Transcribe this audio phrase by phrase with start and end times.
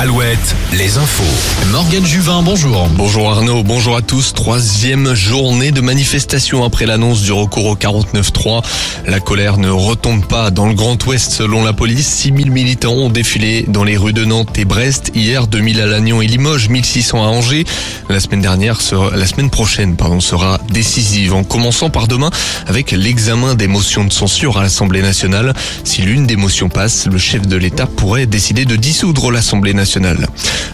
[0.00, 1.66] Alouette, les infos.
[1.72, 2.88] Morgane Juvin, bonjour.
[2.96, 4.32] Bonjour Arnaud, bonjour à tous.
[4.32, 8.64] Troisième journée de manifestation après l'annonce du recours au 49.3.
[9.06, 12.08] La colère ne retombe pas dans le Grand Ouest selon la police.
[12.08, 15.12] 6000 militants ont défilé dans les rues de Nantes et Brest.
[15.14, 17.66] Hier, 2000 à Lannion et Limoges, 1600 à Angers.
[18.08, 22.30] La semaine dernière, sera, la semaine prochaine, pardon, sera décisive en commençant par demain
[22.66, 25.52] avec l'examen des motions de censure à l'Assemblée nationale.
[25.84, 29.89] Si l'une des motions passe, le chef de l'État pourrait décider de dissoudre l'Assemblée nationale.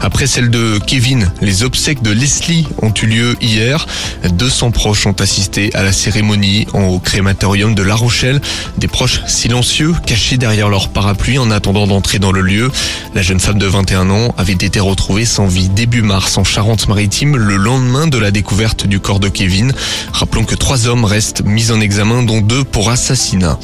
[0.01, 3.87] Après celle de Kevin, les obsèques de Leslie ont eu lieu hier.
[4.29, 8.41] 200 proches ont assisté à la cérémonie au crématorium de La Rochelle.
[8.77, 12.71] Des proches silencieux, cachés derrière leur parapluie en attendant d'entrer dans le lieu.
[13.15, 17.37] La jeune femme de 21 ans avait été retrouvée sans vie début mars en Charente-Maritime
[17.37, 19.73] le lendemain de la découverte du corps de Kevin.
[20.13, 23.59] Rappelons que trois hommes restent mis en examen dont deux pour assassinat.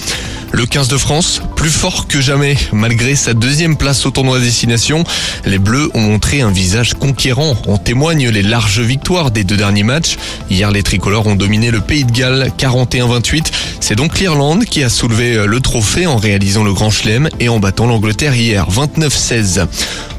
[0.55, 5.03] Le 15 de France, plus fort que jamais, malgré sa deuxième place au tournoi destination.
[5.47, 7.57] Les Bleus ont montré un visage conquérant.
[7.67, 10.19] En témoignent les larges victoires des deux derniers matchs.
[10.51, 13.51] Hier, les tricolores ont dominé le Pays de Galles 41-28.
[13.83, 17.59] C'est donc l'Irlande qui a soulevé le trophée en réalisant le Grand Chelem et en
[17.59, 19.67] battant l'Angleterre hier 29-16.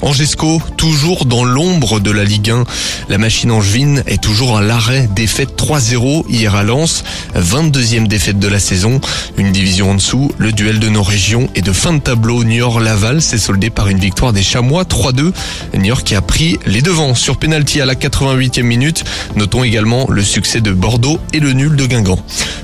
[0.01, 2.65] Angesco, toujours dans l'ombre de la Ligue 1.
[3.07, 5.07] La machine angevine est toujours à l'arrêt.
[5.15, 7.05] Défaite 3-0 hier à Lens.
[7.37, 8.99] 22e défaite de la saison.
[9.37, 10.29] Une division en dessous.
[10.37, 13.99] Le duel de nos régions et de fin de tableau Niort-Laval s'est soldé par une
[13.99, 15.31] victoire des Chamois 3-2.
[15.75, 19.05] Niort qui a pris les devants sur penalty à la 88e minute.
[19.37, 22.19] Notons également le succès de Bordeaux et le nul de Guingamp.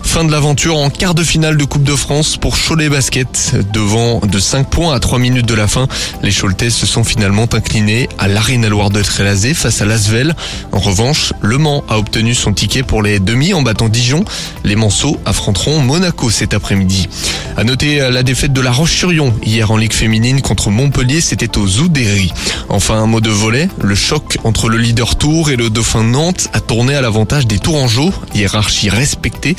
[0.10, 3.56] Fin de l'aventure en quart de finale de Coupe de France pour Cholet Basket.
[3.72, 5.88] Devant de 5 points à 3 minutes de la fin,
[6.24, 10.36] les Choletais se sont finalement inclinés à l'Arena Loire de Trélazé face à Lasvel.
[10.72, 14.26] En revanche, Le Mans a obtenu son ticket pour les demi en battant Dijon.
[14.64, 17.08] Les Manceaux affronteront Monaco cet après-midi.
[17.56, 21.68] À noter la défaite de la Roche-sur-Yon hier en Ligue féminine contre Montpellier, c'était au
[21.68, 22.34] Zoudéry.
[22.70, 26.50] Enfin, un mot de volet, le choc entre le leader Tour et le dauphin Nantes
[26.54, 29.56] a tourné à l'avantage des Tourangeaux, hiérarchie respectée.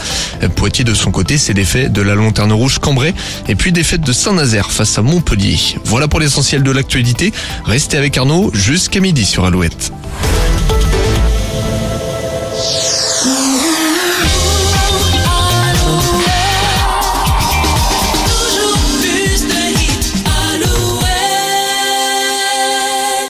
[0.49, 3.15] Poitiers de son côté s'est défait de la Lanterne Rouge Cambrai
[3.49, 5.59] et puis défaite de Saint-Nazaire face à Montpellier.
[5.85, 7.33] Voilà pour l'essentiel de l'actualité.
[7.65, 9.93] Restez avec Arnaud jusqu'à midi sur Alouette.